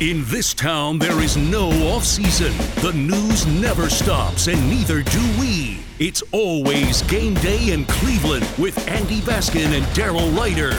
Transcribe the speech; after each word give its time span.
In 0.00 0.24
this 0.24 0.52
town, 0.52 0.98
there 0.98 1.20
is 1.20 1.36
no 1.36 1.68
off 1.92 2.04
season. 2.04 2.52
The 2.82 2.92
news 2.92 3.46
never 3.46 3.88
stops, 3.88 4.48
and 4.48 4.58
neither 4.68 5.02
do 5.02 5.20
we. 5.38 5.78
It's 6.00 6.22
always 6.32 7.02
game 7.02 7.34
day 7.34 7.70
in 7.70 7.84
Cleveland 7.84 8.48
with 8.58 8.88
Andy 8.88 9.20
Baskin 9.20 9.66
and 9.66 9.84
Daryl 9.94 10.36
Ryder. 10.36 10.72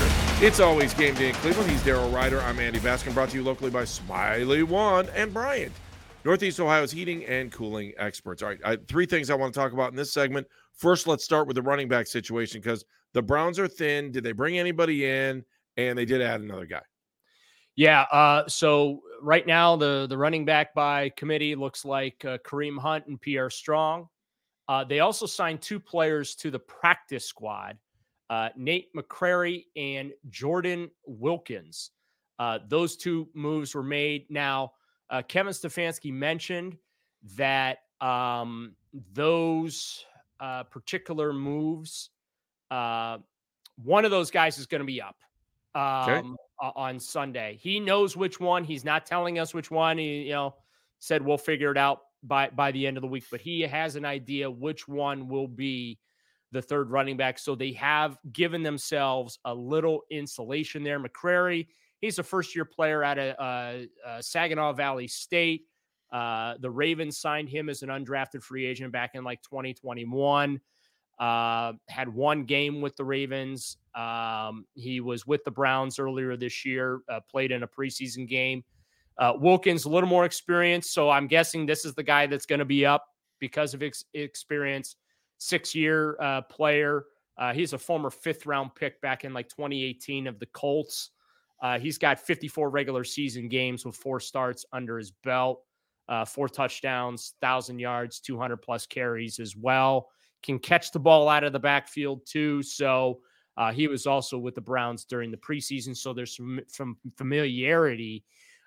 It's 0.45 0.59
always 0.59 0.93
game 0.93 1.15
day 1.15 1.29
in 1.29 1.35
Cleveland. 1.35 1.71
He's 1.71 1.81
Daryl 1.83 2.13
Ryder. 2.13 2.41
I'm 2.41 2.59
Andy 2.59 2.79
Baskin, 2.79 3.13
brought 3.13 3.29
to 3.29 3.37
you 3.37 3.43
locally 3.43 3.69
by 3.69 3.83
Smylie 3.83 4.65
One 4.65 5.07
and 5.15 5.33
Bryant, 5.33 5.71
Northeast 6.25 6.59
Ohio's 6.59 6.91
heating 6.91 7.23
and 7.25 7.49
cooling 7.49 7.93
experts. 7.97 8.43
All 8.43 8.49
right, 8.49 8.59
I, 8.65 8.75
three 8.75 9.05
things 9.05 9.29
I 9.29 9.35
want 9.35 9.53
to 9.53 9.59
talk 9.59 9.71
about 9.71 9.91
in 9.91 9.95
this 9.95 10.11
segment. 10.11 10.47
First, 10.73 11.07
let's 11.07 11.23
start 11.23 11.47
with 11.47 11.55
the 11.55 11.61
running 11.61 11.87
back 11.87 12.07
situation 12.07 12.59
because 12.59 12.83
the 13.13 13.21
Browns 13.21 13.57
are 13.57 13.69
thin. 13.69 14.11
Did 14.11 14.25
they 14.25 14.33
bring 14.33 14.59
anybody 14.59 15.05
in? 15.05 15.45
And 15.77 15.97
they 15.97 16.05
did 16.05 16.21
add 16.21 16.41
another 16.41 16.65
guy. 16.65 16.81
Yeah. 17.75 18.01
Uh, 18.11 18.47
so 18.47 19.01
right 19.21 19.45
now, 19.47 19.75
the 19.75 20.05
the 20.07 20.17
running 20.17 20.45
back 20.45 20.73
by 20.73 21.09
committee 21.09 21.55
looks 21.55 21.83
like 21.83 22.23
uh, 22.25 22.37
Kareem 22.39 22.77
Hunt 22.77 23.07
and 23.07 23.19
Pierre 23.19 23.49
Strong. 23.49 24.07
Uh, 24.67 24.83
they 24.83 24.99
also 24.99 25.25
signed 25.25 25.61
two 25.61 25.79
players 25.79 26.35
to 26.35 26.51
the 26.51 26.59
practice 26.59 27.25
squad, 27.25 27.77
uh, 28.29 28.49
Nate 28.55 28.93
McCrary 28.95 29.65
and 29.75 30.11
Jordan 30.29 30.89
Wilkins. 31.05 31.91
Uh, 32.39 32.59
those 32.67 32.95
two 32.95 33.27
moves 33.33 33.75
were 33.75 33.83
made. 33.83 34.25
Now, 34.29 34.73
uh, 35.09 35.21
Kevin 35.27 35.51
Stefanski 35.51 36.13
mentioned 36.13 36.77
that 37.35 37.79
um, 37.99 38.75
those 39.13 40.05
particular 40.69 41.33
moves, 41.33 42.09
one 42.69 44.05
of 44.05 44.11
those 44.11 44.31
guys 44.31 44.57
is 44.57 44.65
going 44.65 44.81
to 44.81 44.85
be 44.85 45.01
up. 45.01 45.17
Um, 45.75 46.09
okay 46.09 46.27
uh, 46.63 46.71
on 46.77 46.97
Sunday. 46.97 47.59
He 47.61 47.79
knows 47.79 48.15
which 48.15 48.39
one. 48.39 48.63
He's 48.63 48.85
not 48.85 49.05
telling 49.05 49.37
us 49.37 49.53
which 49.53 49.69
one. 49.69 49.97
He, 49.97 50.23
you 50.23 50.31
know, 50.31 50.55
said 50.99 51.21
we'll 51.21 51.37
figure 51.37 51.71
it 51.71 51.77
out 51.77 51.99
by 52.23 52.49
by 52.49 52.71
the 52.71 52.87
end 52.87 52.95
of 52.95 53.01
the 53.01 53.07
week, 53.07 53.25
but 53.29 53.41
he 53.41 53.61
has 53.61 53.97
an 53.97 54.05
idea 54.05 54.49
which 54.49 54.87
one 54.87 55.27
will 55.27 55.47
be 55.47 55.99
the 56.53 56.61
third 56.61 56.89
running 56.89 57.17
back. 57.17 57.37
So 57.37 57.53
they 57.53 57.73
have 57.73 58.17
given 58.31 58.63
themselves 58.63 59.39
a 59.43 59.53
little 59.53 60.03
insulation 60.09 60.83
there. 60.83 60.99
McCrary, 60.99 61.67
he's 61.99 62.17
a 62.19 62.23
first 62.23 62.55
year 62.55 62.63
player 62.63 63.03
at 63.03 63.17
a, 63.17 63.41
uh, 63.41 63.81
uh, 64.07 64.21
Saginaw 64.21 64.73
Valley 64.73 65.07
State. 65.07 65.63
Uh, 66.13 66.55
the 66.59 66.69
Ravens 66.69 67.17
signed 67.17 67.49
him 67.49 67.69
as 67.69 67.81
an 67.81 67.89
undrafted 67.89 68.43
free 68.43 68.65
agent 68.65 68.93
back 68.93 69.15
in 69.15 69.23
like 69.23 69.41
2021. 69.41 70.61
Uh, 71.19 71.73
had 71.87 72.09
one 72.09 72.43
game 72.43 72.81
with 72.81 72.95
the 72.95 73.03
Ravens. 73.03 73.77
Um, 73.95 74.65
he 74.73 74.99
was 74.99 75.27
with 75.27 75.43
the 75.43 75.51
Browns 75.51 75.99
earlier 75.99 76.35
this 76.35 76.65
year, 76.65 77.01
uh, 77.09 77.19
played 77.29 77.51
in 77.51 77.63
a 77.63 77.67
preseason 77.67 78.27
game. 78.27 78.63
Uh, 79.17 79.33
Wilkins, 79.39 79.85
a 79.85 79.89
little 79.89 80.09
more 80.09 80.25
experience. 80.25 80.89
So 80.89 81.09
I'm 81.09 81.27
guessing 81.27 81.65
this 81.65 81.85
is 81.85 81.93
the 81.93 82.03
guy 82.03 82.25
that's 82.25 82.45
going 82.45 82.59
to 82.59 82.65
be 82.65 82.85
up 82.85 83.05
because 83.39 83.73
of 83.73 83.83
ex- 83.83 84.05
experience. 84.13 84.95
Six 85.37 85.75
year 85.75 86.17
uh, 86.21 86.41
player. 86.41 87.05
Uh, 87.37 87.53
he's 87.53 87.73
a 87.73 87.77
former 87.77 88.09
fifth 88.09 88.45
round 88.45 88.73
pick 88.75 89.01
back 89.01 89.23
in 89.23 89.33
like 89.33 89.49
2018 89.49 90.27
of 90.27 90.39
the 90.39 90.45
Colts. 90.47 91.11
Uh, 91.61 91.79
he's 91.79 91.97
got 91.97 92.19
54 92.19 92.69
regular 92.69 93.03
season 93.03 93.47
games 93.47 93.85
with 93.85 93.95
four 93.95 94.19
starts 94.19 94.65
under 94.73 94.97
his 94.97 95.11
belt, 95.11 95.61
uh, 96.09 96.25
four 96.25 96.49
touchdowns, 96.49 97.33
1,000 97.39 97.79
yards, 97.79 98.19
200 98.19 98.57
plus 98.57 98.85
carries 98.85 99.39
as 99.39 99.55
well. 99.55 100.09
Can 100.43 100.59
catch 100.59 100.91
the 100.91 100.99
ball 100.99 101.29
out 101.29 101.43
of 101.43 101.53
the 101.53 101.59
backfield 101.59 102.25
too. 102.25 102.61
So, 102.61 103.21
uh, 103.55 103.71
he 103.71 103.87
was 103.87 104.07
also 104.07 104.37
with 104.37 104.55
the 104.55 104.61
Browns 104.61 105.05
during 105.05 105.31
the 105.31 105.37
preseason, 105.37 105.95
so 105.95 106.11
there's 106.11 106.35
some, 106.35 106.59
some 106.67 106.97
familiarity 107.17 108.23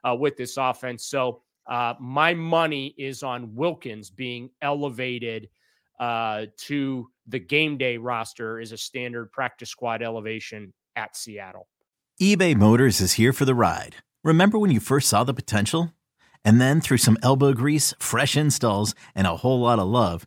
uh, 0.06 0.14
with 0.14 0.36
this 0.36 0.56
offense. 0.56 1.06
So 1.06 1.42
uh, 1.66 1.94
my 2.00 2.34
money 2.34 2.94
is 2.96 3.22
on 3.22 3.54
Wilkins 3.54 4.10
being 4.10 4.50
elevated 4.62 5.48
uh, 5.98 6.46
to 6.58 7.08
the 7.26 7.38
game 7.38 7.78
day 7.78 7.96
roster 7.96 8.60
as 8.60 8.72
a 8.72 8.76
standard 8.76 9.32
practice 9.32 9.70
squad 9.70 10.02
elevation 10.02 10.72
at 10.94 11.16
Seattle. 11.16 11.66
eBay 12.20 12.54
Motors 12.54 13.00
is 13.00 13.14
here 13.14 13.32
for 13.32 13.44
the 13.44 13.54
ride. 13.54 13.96
Remember 14.22 14.58
when 14.58 14.70
you 14.70 14.80
first 14.80 15.08
saw 15.08 15.24
the 15.24 15.34
potential? 15.34 15.92
And 16.44 16.60
then 16.60 16.80
through 16.80 16.98
some 16.98 17.18
elbow 17.22 17.52
grease, 17.54 17.92
fresh 17.98 18.36
installs, 18.36 18.94
and 19.16 19.26
a 19.26 19.38
whole 19.38 19.60
lot 19.60 19.80
of 19.80 19.88
love 19.88 20.26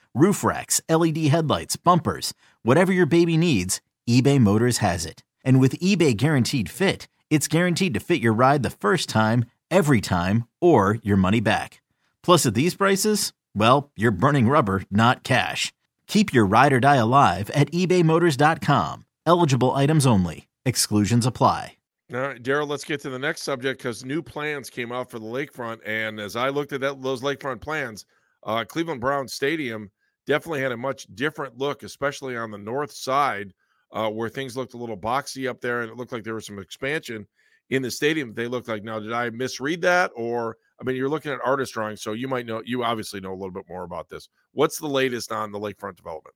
roof 0.13 0.43
racks, 0.43 0.81
LED 0.89 1.17
headlights, 1.27 1.75
bumpers, 1.75 2.33
whatever 2.63 2.91
your 2.91 3.05
baby 3.05 3.37
needs, 3.37 3.81
eBay 4.09 4.39
Motors 4.39 4.79
has 4.79 5.05
it. 5.05 5.23
And 5.43 5.59
with 5.59 5.79
eBay 5.79 6.15
Guaranteed 6.15 6.69
Fit, 6.69 7.07
it's 7.29 7.47
guaranteed 7.47 7.93
to 7.93 7.99
fit 7.99 8.21
your 8.21 8.33
ride 8.33 8.63
the 8.63 8.69
first 8.69 9.09
time, 9.09 9.45
every 9.69 10.01
time, 10.01 10.47
or 10.59 10.99
your 11.01 11.17
money 11.17 11.39
back. 11.39 11.81
Plus, 12.23 12.45
at 12.45 12.53
these 12.53 12.75
prices, 12.75 13.33
well, 13.55 13.89
you're 13.95 14.11
burning 14.11 14.47
rubber, 14.47 14.83
not 14.91 15.23
cash. 15.23 15.71
Keep 16.07 16.33
your 16.33 16.45
ride 16.45 16.73
or 16.73 16.79
die 16.79 16.97
alive 16.97 17.49
at 17.51 17.71
ebaymotors.com. 17.71 19.05
Eligible 19.25 19.71
items 19.71 20.05
only. 20.05 20.47
Exclusions 20.65 21.25
apply. 21.25 21.77
All 22.13 22.19
right, 22.19 22.43
Daryl, 22.43 22.67
let's 22.67 22.83
get 22.83 22.99
to 23.01 23.09
the 23.09 23.17
next 23.17 23.43
subject 23.43 23.79
because 23.79 24.03
new 24.03 24.21
plans 24.21 24.69
came 24.69 24.91
out 24.91 25.09
for 25.09 25.17
the 25.17 25.25
lakefront. 25.25 25.79
And 25.85 26.19
as 26.19 26.35
I 26.35 26.49
looked 26.49 26.73
at 26.73 26.81
that, 26.81 27.01
those 27.01 27.21
lakefront 27.21 27.61
plans, 27.61 28.05
uh, 28.43 28.65
Cleveland 28.65 28.99
Browns 28.99 29.31
Stadium 29.31 29.89
definitely 30.27 30.61
had 30.61 30.71
a 30.71 30.77
much 30.77 31.07
different 31.15 31.57
look, 31.57 31.83
especially 31.83 32.37
on 32.37 32.51
the 32.51 32.57
north 32.57 32.91
side, 32.91 33.53
uh, 33.91 34.09
where 34.09 34.29
things 34.29 34.55
looked 34.55 34.73
a 34.73 34.77
little 34.77 34.97
boxy 34.97 35.49
up 35.49 35.61
there, 35.61 35.81
and 35.81 35.91
it 35.91 35.97
looked 35.97 36.11
like 36.11 36.23
there 36.23 36.35
was 36.35 36.45
some 36.45 36.59
expansion 36.59 37.27
in 37.69 37.81
the 37.81 37.91
stadium. 37.91 38.33
They 38.33 38.47
looked 38.47 38.67
like 38.67 38.83
now, 38.83 38.99
did 38.99 39.13
I 39.13 39.29
misread 39.29 39.81
that, 39.81 40.11
or 40.15 40.57
I 40.79 40.83
mean, 40.83 40.95
you're 40.95 41.09
looking 41.09 41.31
at 41.31 41.39
artist 41.43 41.73
drawings, 41.73 42.01
so 42.01 42.13
you 42.13 42.27
might 42.27 42.45
know. 42.45 42.61
You 42.65 42.83
obviously 42.83 43.19
know 43.19 43.33
a 43.33 43.35
little 43.35 43.51
bit 43.51 43.65
more 43.69 43.83
about 43.83 44.09
this. 44.09 44.29
What's 44.53 44.79
the 44.79 44.87
latest 44.87 45.31
on 45.31 45.51
the 45.51 45.59
lakefront 45.59 45.95
development? 45.95 46.35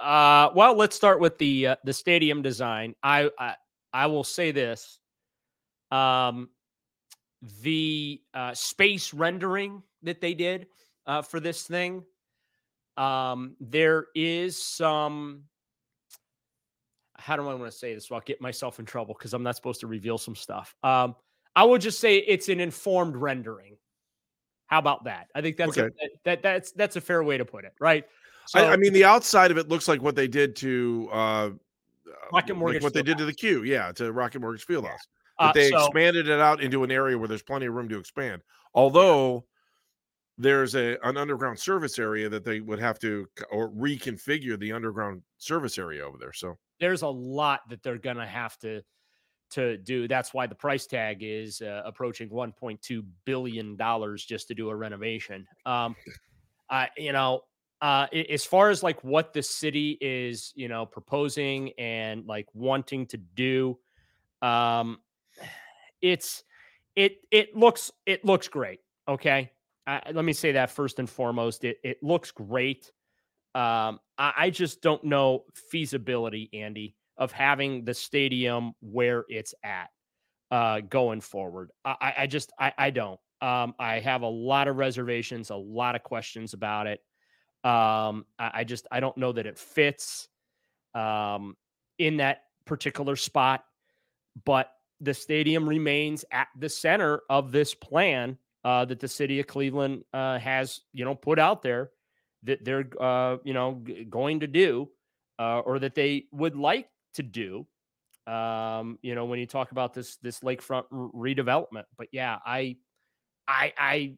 Uh, 0.00 0.50
well, 0.54 0.74
let's 0.76 0.96
start 0.96 1.20
with 1.20 1.38
the 1.38 1.68
uh, 1.68 1.76
the 1.84 1.92
stadium 1.92 2.42
design. 2.42 2.94
I, 3.02 3.30
I 3.38 3.54
I 3.92 4.06
will 4.06 4.24
say 4.24 4.50
this. 4.50 4.98
Um, 5.90 6.50
the 7.62 8.20
uh, 8.34 8.54
space 8.54 9.14
rendering 9.14 9.82
that 10.02 10.20
they 10.20 10.34
did 10.34 10.66
uh, 11.06 11.22
for 11.22 11.38
this 11.38 11.62
thing, 11.62 12.02
um, 12.96 13.56
there 13.60 14.06
is 14.14 14.60
some. 14.60 15.42
How 17.18 17.36
do 17.36 17.42
I 17.48 17.54
want 17.54 17.70
to 17.70 17.76
say 17.76 17.94
this? 17.94 18.10
Well, 18.10 18.18
I'll 18.18 18.24
get 18.24 18.40
myself 18.40 18.78
in 18.78 18.84
trouble 18.84 19.14
because 19.18 19.32
I'm 19.32 19.42
not 19.42 19.56
supposed 19.56 19.80
to 19.80 19.86
reveal 19.86 20.18
some 20.18 20.36
stuff. 20.36 20.74
Um, 20.82 21.14
I 21.54 21.64
will 21.64 21.78
just 21.78 21.98
say 21.98 22.18
it's 22.18 22.48
an 22.48 22.60
informed 22.60 23.16
rendering. 23.16 23.76
How 24.66 24.78
about 24.78 25.04
that? 25.04 25.28
I 25.34 25.40
think 25.40 25.56
that's 25.56 25.78
Okay. 25.78 25.88
a, 26.02 26.08
that 26.24 26.42
that's 26.42 26.72
that's 26.72 26.96
a 26.96 27.00
fair 27.00 27.22
way 27.22 27.38
to 27.38 27.44
put 27.44 27.64
it, 27.64 27.72
right? 27.80 28.04
So, 28.46 28.60
I, 28.60 28.74
I 28.74 28.76
mean, 28.76 28.92
the 28.92 29.04
outside 29.04 29.50
of 29.50 29.58
it 29.58 29.68
looks 29.68 29.88
like 29.88 30.02
what 30.02 30.14
they 30.14 30.28
did 30.28 30.54
to 30.56 31.08
uh, 31.12 31.50
Rocket 32.32 32.48
like 32.50 32.56
Mortgage 32.56 32.82
what 32.82 32.92
they 32.94 33.02
did 33.02 33.18
to 33.18 33.24
the 33.24 33.32
Q, 33.32 33.62
yeah, 33.64 33.92
to 33.92 34.12
Rocket 34.12 34.40
Mortgage 34.40 34.66
Fieldhouse. 34.66 34.98
Uh, 35.38 35.48
But 35.48 35.54
they 35.54 35.70
so- 35.70 35.78
expanded 35.78 36.28
it 36.28 36.40
out 36.40 36.60
into 36.60 36.84
an 36.84 36.90
area 36.90 37.16
where 37.16 37.28
there's 37.28 37.42
plenty 37.42 37.66
of 37.66 37.74
room 37.74 37.88
to 37.88 37.98
expand. 37.98 38.42
Although 38.74 39.46
there's 40.38 40.74
a 40.74 40.98
an 41.02 41.16
underground 41.16 41.58
service 41.58 41.98
area 41.98 42.28
that 42.28 42.44
they 42.44 42.60
would 42.60 42.78
have 42.78 42.98
to 43.00 43.26
or 43.50 43.70
reconfigure 43.70 44.58
the 44.58 44.72
underground 44.72 45.22
service 45.38 45.78
area 45.78 46.04
over 46.04 46.18
there. 46.18 46.32
So 46.32 46.58
there's 46.78 47.02
a 47.02 47.08
lot 47.08 47.68
that 47.70 47.82
they're 47.82 47.98
to 48.18 48.26
have 48.26 48.58
to 48.58 48.82
to 49.50 49.76
do. 49.78 50.08
That's 50.08 50.34
why 50.34 50.46
the 50.46 50.54
price 50.54 50.86
tag 50.86 51.18
is 51.22 51.62
uh, 51.62 51.82
approaching 51.84 52.28
1.2 52.28 53.04
billion 53.24 53.76
dollars 53.76 54.24
just 54.24 54.48
to 54.48 54.54
do 54.54 54.68
a 54.68 54.76
renovation. 54.76 55.46
Um, 55.64 55.96
I 56.68 56.90
you 56.96 57.12
know, 57.12 57.42
uh, 57.80 58.06
as 58.12 58.44
far 58.44 58.70
as 58.70 58.82
like 58.82 59.02
what 59.04 59.32
the 59.32 59.42
city 59.42 59.96
is, 60.00 60.52
you 60.56 60.68
know, 60.68 60.84
proposing 60.84 61.72
and 61.78 62.26
like 62.26 62.46
wanting 62.54 63.06
to 63.06 63.16
do, 63.16 63.78
um, 64.42 64.98
it's 66.02 66.44
it 66.94 67.18
it 67.30 67.56
looks 67.56 67.90
it 68.04 68.24
looks 68.24 68.48
great. 68.48 68.80
Okay, 69.08 69.52
uh, 69.86 70.00
let 70.12 70.24
me 70.24 70.32
say 70.32 70.52
that 70.52 70.70
first 70.70 70.98
and 70.98 71.08
foremost. 71.08 71.64
It 71.64 71.78
it 71.84 72.02
looks 72.02 72.30
great. 72.30 72.90
Um, 73.54 74.00
I, 74.18 74.32
I 74.36 74.50
just 74.50 74.82
don't 74.82 75.02
know 75.04 75.44
feasibility, 75.70 76.50
Andy, 76.52 76.96
of 77.16 77.32
having 77.32 77.84
the 77.84 77.94
stadium 77.94 78.74
where 78.80 79.24
it's 79.28 79.54
at 79.64 79.88
uh, 80.50 80.80
going 80.80 81.20
forward. 81.20 81.70
I, 81.84 81.96
I- 82.00 82.14
I 82.22 82.26
just 82.26 82.52
I, 82.58 82.72
I 82.76 82.90
don't. 82.90 83.20
Um, 83.42 83.74
I 83.78 84.00
have 84.00 84.22
a 84.22 84.28
lot 84.28 84.66
of 84.66 84.76
reservations, 84.76 85.50
a 85.50 85.56
lot 85.56 85.94
of 85.94 86.02
questions 86.02 86.54
about 86.54 86.86
it. 86.86 87.00
Um, 87.64 88.24
I, 88.38 88.50
I 88.54 88.64
just 88.64 88.86
I 88.90 89.00
don't 89.00 89.16
know 89.16 89.32
that 89.32 89.46
it 89.46 89.58
fits 89.58 90.28
um, 90.94 91.56
in 91.98 92.18
that 92.18 92.42
particular 92.64 93.16
spot, 93.16 93.64
but 94.44 94.70
the 95.00 95.12
stadium 95.14 95.68
remains 95.68 96.24
at 96.30 96.48
the 96.58 96.68
center 96.70 97.20
of 97.28 97.52
this 97.52 97.74
plan 97.74 98.38
uh, 98.66 98.84
that 98.84 98.98
the 98.98 99.06
city 99.06 99.38
of 99.38 99.46
Cleveland 99.46 100.02
uh, 100.12 100.40
has, 100.40 100.80
you 100.92 101.04
know, 101.04 101.14
put 101.14 101.38
out 101.38 101.62
there 101.62 101.90
that 102.42 102.64
they're, 102.64 102.88
uh, 103.00 103.36
you 103.44 103.54
know, 103.54 103.80
g- 103.86 104.02
going 104.02 104.40
to 104.40 104.48
do, 104.48 104.88
uh, 105.38 105.60
or 105.60 105.78
that 105.78 105.94
they 105.94 106.24
would 106.32 106.56
like 106.56 106.88
to 107.14 107.22
do. 107.22 107.64
Um, 108.26 108.98
you 109.02 109.14
know, 109.14 109.26
when 109.26 109.38
you 109.38 109.46
talk 109.46 109.70
about 109.70 109.94
this 109.94 110.16
this 110.16 110.40
lakefront 110.40 110.86
r- 110.90 111.10
redevelopment, 111.14 111.84
but 111.96 112.08
yeah, 112.10 112.38
I, 112.44 112.76
I, 113.46 113.72
I, 113.78 114.16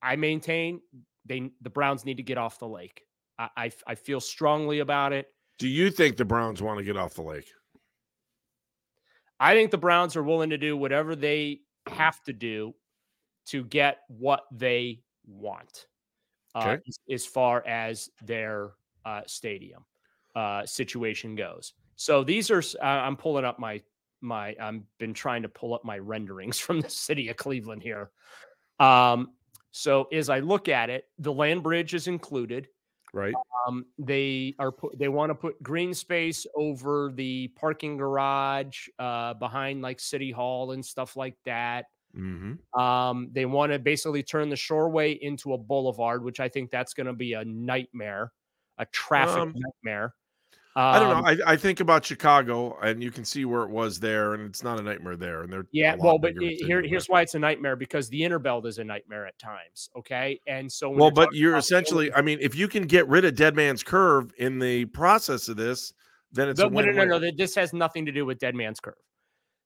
I 0.00 0.14
maintain 0.14 0.80
they 1.24 1.50
the 1.60 1.70
Browns 1.70 2.04
need 2.04 2.18
to 2.18 2.22
get 2.22 2.38
off 2.38 2.60
the 2.60 2.68
lake. 2.68 3.02
I, 3.36 3.48
I, 3.56 3.70
I 3.84 3.94
feel 3.96 4.20
strongly 4.20 4.78
about 4.78 5.12
it. 5.12 5.26
do 5.58 5.66
you 5.66 5.90
think 5.90 6.18
the 6.18 6.24
Browns 6.24 6.62
want 6.62 6.78
to 6.78 6.84
get 6.84 6.96
off 6.96 7.14
the 7.14 7.22
lake? 7.22 7.48
I 9.40 9.54
think 9.54 9.72
the 9.72 9.78
Browns 9.78 10.14
are 10.14 10.22
willing 10.22 10.50
to 10.50 10.58
do 10.58 10.76
whatever 10.76 11.16
they 11.16 11.62
have 11.88 12.22
to 12.26 12.32
do 12.32 12.74
to 13.46 13.64
get 13.64 13.98
what 14.08 14.44
they 14.52 15.00
want 15.26 15.86
uh, 16.54 16.58
Okay. 16.58 16.82
as, 16.88 16.98
as 17.10 17.26
far 17.26 17.66
as 17.66 18.10
their 18.22 18.72
uh, 19.04 19.22
stadium 19.26 19.84
uh, 20.34 20.64
situation 20.66 21.34
goes. 21.34 21.72
So 21.96 22.24
these 22.24 22.50
are. 22.50 22.60
Uh, 22.60 22.84
I'm 22.84 23.16
pulling 23.16 23.44
up 23.44 23.58
my 23.58 23.82
my. 24.20 24.54
I've 24.60 24.82
been 24.98 25.14
trying 25.14 25.42
to 25.42 25.48
pull 25.48 25.74
up 25.74 25.84
my 25.84 25.98
renderings 25.98 26.58
from 26.66 26.80
the 26.80 26.90
city 26.90 27.28
of 27.28 27.36
Cleveland 27.36 27.82
here. 27.82 28.10
Um, 28.78 29.32
so 29.70 30.04
as 30.12 30.28
I 30.28 30.40
look 30.40 30.68
at 30.68 30.90
it, 30.90 31.04
the 31.18 31.32
land 31.32 31.62
bridge 31.62 31.94
is 31.94 32.06
included. 32.06 32.68
Right. 33.12 33.34
Um, 33.66 33.86
they 33.98 34.54
are 34.58 34.72
put, 34.72 34.98
they 34.98 35.08
want 35.08 35.30
to 35.30 35.34
put 35.34 35.62
green 35.62 35.94
space 35.94 36.46
over 36.54 37.12
the 37.14 37.48
parking 37.48 37.96
garage 37.96 38.88
uh, 38.98 39.34
behind 39.34 39.80
like 39.80 40.00
City 40.00 40.30
Hall 40.30 40.72
and 40.72 40.84
stuff 40.84 41.16
like 41.16 41.36
that. 41.44 41.86
Mm-hmm. 42.16 42.80
Um, 42.80 43.28
they 43.32 43.44
want 43.46 43.72
to 43.72 43.78
basically 43.78 44.22
turn 44.22 44.48
the 44.48 44.56
shoreway 44.56 45.18
into 45.18 45.52
a 45.52 45.58
boulevard, 45.58 46.24
which 46.24 46.40
I 46.40 46.48
think 46.48 46.70
that's 46.70 46.94
going 46.94 47.06
to 47.06 47.12
be 47.12 47.34
a 47.34 47.44
nightmare, 47.44 48.32
a 48.78 48.86
traffic 48.86 49.36
Um, 49.42 49.54
nightmare. 49.54 50.14
I 50.78 50.98
don't 50.98 51.10
Um, 51.16 51.24
know. 51.24 51.30
I, 51.46 51.52
I 51.52 51.56
think 51.56 51.80
about 51.80 52.04
Chicago, 52.04 52.78
and 52.82 53.02
you 53.02 53.10
can 53.10 53.24
see 53.24 53.46
where 53.46 53.62
it 53.62 53.70
was 53.70 53.98
there, 53.98 54.34
and 54.34 54.42
it's 54.42 54.62
not 54.62 54.78
a 54.78 54.82
nightmare 54.82 55.16
there. 55.16 55.40
And 55.42 55.50
they're 55.50 55.66
Yeah, 55.72 55.96
well, 55.98 56.18
but 56.18 56.34
bigger 56.34 56.40
of 56.40 56.42
a 56.42 56.46
i- 56.48 56.56
city 56.56 56.66
here, 56.66 56.82
here's 56.82 57.08
why 57.08 57.22
it's 57.22 57.34
a 57.34 57.38
nightmare 57.38 57.76
because 57.76 58.10
the 58.10 58.22
inner 58.22 58.38
belt 58.38 58.66
is 58.66 58.78
a 58.78 58.84
nightmare 58.84 59.26
at 59.26 59.38
times. 59.38 59.88
Okay, 59.96 60.38
and 60.46 60.70
so 60.70 60.90
well, 60.90 61.04
you're 61.06 61.10
but 61.12 61.28
you're 61.32 61.56
essentially. 61.56 62.12
I 62.12 62.20
mean, 62.20 62.38
if 62.42 62.54
you 62.54 62.68
can 62.68 62.82
get 62.86 63.08
rid 63.08 63.24
of 63.24 63.34
Dead 63.36 63.56
Man's 63.56 63.82
Curve 63.82 64.32
in 64.38 64.58
the 64.58 64.84
process 64.86 65.48
of 65.48 65.56
this, 65.56 65.94
then 66.32 66.50
it's 66.50 66.60
No, 66.60 66.66
a 66.66 66.70
no, 66.70 66.82
no, 67.04 67.18
no. 67.18 67.30
This 67.34 67.54
has 67.54 67.72
nothing 67.72 68.04
to 68.04 68.12
do 68.12 68.26
with 68.26 68.38
Dead 68.38 68.54
Man's 68.54 68.78
Curve. 68.80 68.94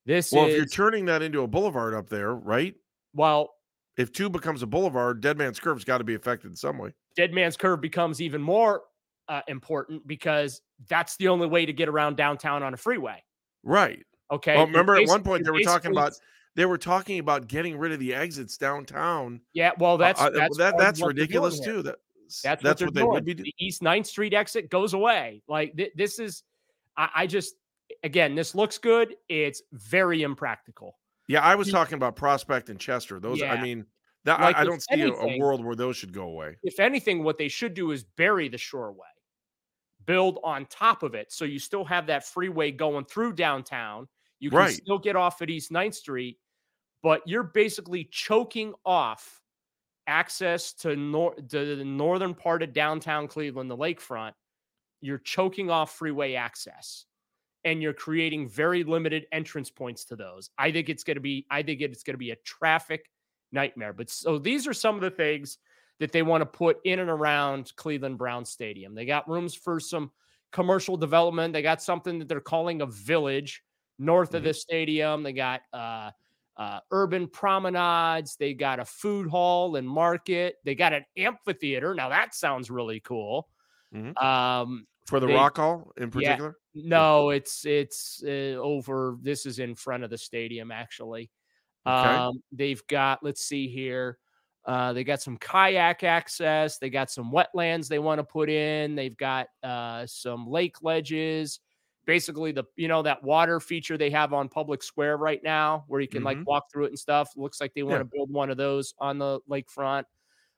This 0.06 0.32
Well, 0.32 0.46
is 0.46 0.52
if 0.52 0.56
you're 0.56 0.66
turning 0.66 1.04
that 1.06 1.22
into 1.22 1.42
a 1.42 1.46
boulevard 1.46 1.94
up 1.94 2.08
there, 2.08 2.34
right? 2.34 2.74
well, 3.14 3.50
If 3.96 4.12
two 4.12 4.30
becomes 4.30 4.62
a 4.62 4.66
boulevard, 4.66 5.20
Dead 5.20 5.36
Man's 5.36 5.60
Curve's 5.60 5.84
got 5.84 5.98
to 5.98 6.04
be 6.04 6.14
affected 6.14 6.48
in 6.50 6.56
some 6.56 6.78
way. 6.78 6.92
Dead 7.16 7.32
Man's 7.34 7.56
Curve 7.56 7.80
becomes 7.80 8.20
even 8.22 8.40
more 8.40 8.82
uh, 9.28 9.42
important 9.48 10.06
because 10.06 10.62
that's 10.88 11.16
the 11.16 11.28
only 11.28 11.46
way 11.46 11.66
to 11.66 11.72
get 11.72 11.88
around 11.88 12.16
downtown 12.16 12.62
on 12.62 12.72
a 12.72 12.76
freeway. 12.76 13.22
Right. 13.62 14.04
Okay. 14.30 14.56
Well, 14.56 14.66
remember 14.66 14.96
at 14.96 15.06
one 15.08 15.22
point 15.22 15.44
they 15.44 15.50
were 15.50 15.60
talking 15.60 15.90
about 15.90 16.12
they 16.56 16.64
were 16.64 16.78
talking 16.78 17.18
about 17.18 17.46
getting 17.46 17.76
rid 17.78 17.92
of 17.92 18.00
the 18.00 18.14
exits 18.14 18.56
downtown. 18.56 19.40
Yeah, 19.52 19.72
well, 19.78 19.98
that's 19.98 20.20
Uh, 20.20 20.30
that's 20.30 20.56
that, 20.56 20.78
that's 20.78 20.98
doing 21.00 21.08
ridiculous 21.08 21.60
too. 21.60 21.82
That 21.82 21.96
That's, 22.42 22.62
that's 22.62 22.80
what, 22.80 22.86
what 22.86 22.94
they 22.94 23.02
would 23.04 23.24
be. 23.24 23.34
do- 23.34 23.42
The 23.44 23.54
East 23.58 23.82
9th 23.82 24.06
Street 24.06 24.34
exit 24.34 24.70
goes 24.70 24.94
away. 24.94 25.42
Like 25.48 25.74
thi- 25.76 25.90
this 25.94 26.18
is, 26.18 26.42
I, 26.96 27.08
I 27.14 27.26
just, 27.26 27.54
again, 28.02 28.34
this 28.34 28.54
looks 28.54 28.78
good. 28.78 29.16
It's 29.28 29.62
very 29.72 30.22
impractical. 30.22 30.98
Yeah, 31.28 31.42
I 31.42 31.54
was 31.54 31.70
talking 31.70 31.94
about 31.94 32.16
Prospect 32.16 32.70
and 32.70 32.80
Chester. 32.80 33.20
Those, 33.20 33.40
I 33.42 33.60
mean, 33.60 33.86
that 34.24 34.40
Like, 34.40 34.56
I, 34.56 34.62
I 34.62 34.64
don't 34.64 34.82
see 34.82 35.00
a, 35.02 35.12
a 35.12 35.38
world 35.38 35.64
where 35.64 35.76
those 35.76 35.96
should 35.96 36.12
go 36.12 36.24
away. 36.24 36.56
If 36.62 36.80
anything, 36.80 37.22
what 37.22 37.38
they 37.38 37.48
should 37.48 37.74
do 37.74 37.92
is 37.92 38.02
bury 38.02 38.48
the 38.48 38.56
shoreway, 38.56 38.96
build 40.06 40.40
on 40.42 40.66
top 40.66 41.02
of 41.02 41.14
it, 41.14 41.32
so 41.32 41.44
you 41.44 41.58
still 41.58 41.84
have 41.84 42.06
that 42.08 42.26
freeway 42.26 42.72
going 42.72 43.04
through 43.04 43.34
downtown. 43.34 44.08
You 44.40 44.50
can 44.50 44.58
Right. 44.58 44.74
still 44.74 44.98
get 44.98 45.16
off 45.16 45.40
at 45.40 45.50
East 45.50 45.70
9th 45.70 45.94
Street, 45.94 46.38
but 47.02 47.22
you're 47.26 47.44
basically 47.44 48.08
choking 48.10 48.74
off 48.84 49.40
access 50.06 50.72
to, 50.74 50.96
nor- 50.96 51.34
to 51.36 51.76
the 51.76 51.84
northern 51.84 52.34
part 52.34 52.62
of 52.62 52.72
downtown 52.72 53.28
Cleveland, 53.28 53.70
the 53.70 53.76
lakefront. 53.76 54.32
You're 55.00 55.18
choking 55.18 55.70
off 55.70 55.92
freeway 55.96 56.34
access 56.34 57.06
and 57.64 57.82
you're 57.82 57.92
creating 57.92 58.48
very 58.48 58.84
limited 58.84 59.26
entrance 59.32 59.70
points 59.70 60.04
to 60.06 60.16
those. 60.16 60.50
I 60.58 60.72
think 60.72 60.88
it's 60.88 61.04
going 61.04 61.16
to 61.16 61.20
be 61.20 61.46
I 61.50 61.62
think 61.62 61.80
it's 61.80 62.02
going 62.02 62.14
to 62.14 62.18
be 62.18 62.30
a 62.30 62.36
traffic 62.36 63.10
nightmare. 63.52 63.92
But 63.92 64.10
so 64.10 64.38
these 64.38 64.66
are 64.66 64.72
some 64.74 64.94
of 64.94 65.00
the 65.00 65.10
things 65.10 65.58
that 65.98 66.12
they 66.12 66.22
want 66.22 66.40
to 66.42 66.46
put 66.46 66.78
in 66.84 66.98
and 67.00 67.10
around 67.10 67.74
Cleveland 67.76 68.16
Browns 68.18 68.48
Stadium. 68.48 68.94
They 68.94 69.04
got 69.04 69.28
rooms 69.28 69.54
for 69.54 69.78
some 69.78 70.10
commercial 70.50 70.96
development. 70.96 71.52
They 71.52 71.62
got 71.62 71.82
something 71.82 72.18
that 72.18 72.28
they're 72.28 72.40
calling 72.40 72.80
a 72.80 72.86
village 72.86 73.62
north 73.98 74.34
of 74.34 74.42
the 74.42 74.54
stadium. 74.54 75.22
They 75.22 75.34
got 75.34 75.60
uh, 75.74 76.10
uh, 76.56 76.80
urban 76.90 77.28
promenades. 77.28 78.36
They 78.36 78.54
got 78.54 78.80
a 78.80 78.84
food 78.84 79.28
hall 79.28 79.76
and 79.76 79.86
market. 79.86 80.56
They 80.64 80.74
got 80.74 80.92
an 80.94 81.04
amphitheater. 81.18 81.94
Now 81.94 82.08
that 82.08 82.34
sounds 82.34 82.70
really 82.70 83.00
cool. 83.00 83.48
Mhm. 83.94 84.16
Um, 84.22 84.86
For 85.06 85.20
the 85.20 85.26
they- 85.26 85.34
Rock 85.34 85.56
Hall 85.58 85.92
in 85.98 86.10
particular, 86.10 86.56
no, 86.74 87.30
it's 87.30 87.64
it's 87.66 88.22
uh, 88.24 88.56
over. 88.60 89.16
This 89.20 89.46
is 89.46 89.58
in 89.58 89.74
front 89.74 90.04
of 90.04 90.10
the 90.10 90.18
stadium, 90.18 90.70
actually. 90.70 91.30
Okay. 91.86 92.20
Um, 92.20 92.42
they've 92.52 92.86
got. 92.88 93.22
Let's 93.24 93.42
see 93.42 93.68
here. 93.68 94.18
Uh, 94.64 94.92
they 94.92 95.04
got 95.04 95.22
some 95.22 95.38
kayak 95.38 96.04
access. 96.04 96.78
They 96.78 96.90
got 96.90 97.10
some 97.10 97.32
wetlands 97.32 97.88
they 97.88 97.98
want 97.98 98.18
to 98.20 98.24
put 98.24 98.50
in. 98.50 98.94
They've 98.94 99.16
got 99.16 99.48
uh, 99.62 100.06
some 100.06 100.46
lake 100.48 100.82
ledges. 100.82 101.60
Basically, 102.06 102.52
the 102.52 102.64
you 102.76 102.88
know 102.88 103.02
that 103.02 103.22
water 103.24 103.60
feature 103.60 103.98
they 103.98 104.10
have 104.10 104.32
on 104.32 104.48
Public 104.48 104.82
Square 104.82 105.18
right 105.18 105.42
now, 105.42 105.84
where 105.88 106.00
you 106.00 106.08
can 106.08 106.22
like 106.24 106.38
Mhm. 106.38 106.46
walk 106.46 106.64
through 106.72 106.84
it 106.86 106.88
and 106.90 106.98
stuff. 106.98 107.32
Looks 107.36 107.60
like 107.60 107.74
they 107.74 107.82
want 107.82 108.00
Yeah. 108.00 108.02
to 108.02 108.04
build 108.04 108.30
one 108.30 108.50
of 108.50 108.56
those 108.56 108.94
on 108.98 109.18
the 109.18 109.40
lakefront. 109.50 110.04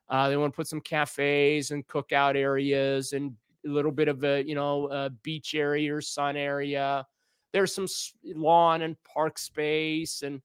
Uh, 0.09 0.29
they 0.29 0.37
want 0.37 0.53
to 0.53 0.57
put 0.57 0.67
some 0.69 0.81
cafes 0.81 1.71
and 1.71 1.87
cookout 1.87 2.37
areas 2.37 3.13
and 3.13 3.37
little 3.65 3.93
bit 3.93 4.09
of 4.09 4.25
a 4.25 4.43
you 4.47 4.55
know 4.55 4.89
a 4.91 5.11
beach 5.11 5.55
area 5.55 5.95
or 5.95 6.01
sun 6.01 6.37
area. 6.37 7.07
There's 7.53 7.75
some 7.75 7.87
lawn 8.25 8.83
and 8.83 8.97
park 9.05 9.39
space 9.39 10.23
and 10.23 10.41